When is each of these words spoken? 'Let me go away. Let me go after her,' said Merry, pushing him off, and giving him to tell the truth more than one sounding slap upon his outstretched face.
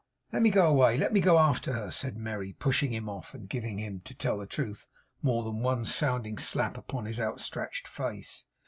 'Let 0.33 0.41
me 0.41 0.49
go 0.49 0.65
away. 0.67 0.97
Let 0.97 1.13
me 1.13 1.19
go 1.21 1.37
after 1.37 1.73
her,' 1.73 1.91
said 1.91 2.17
Merry, 2.17 2.53
pushing 2.53 2.91
him 2.91 3.07
off, 3.07 3.35
and 3.35 3.47
giving 3.47 3.77
him 3.77 3.99
to 4.05 4.15
tell 4.15 4.39
the 4.39 4.47
truth 4.47 4.87
more 5.21 5.43
than 5.43 5.59
one 5.59 5.85
sounding 5.85 6.39
slap 6.39 6.75
upon 6.75 7.05
his 7.05 7.19
outstretched 7.19 7.87
face. 7.87 8.47